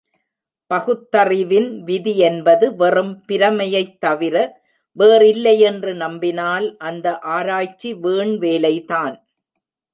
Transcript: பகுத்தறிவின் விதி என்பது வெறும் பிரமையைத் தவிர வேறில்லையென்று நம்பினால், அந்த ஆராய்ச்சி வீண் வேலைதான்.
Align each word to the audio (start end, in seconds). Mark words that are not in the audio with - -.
பகுத்தறிவின் 0.71 1.79
விதி 1.79 2.17
என்பது 2.17 2.75
வெறும் 2.75 3.23
பிரமையைத் 3.27 3.97
தவிர 3.99 4.35
வேறில்லையென்று 4.97 5.93
நம்பினால், 5.95 6.77
அந்த 6.77 7.19
ஆராய்ச்சி 7.19 7.93
வீண் 7.93 8.35
வேலைதான். 8.39 9.15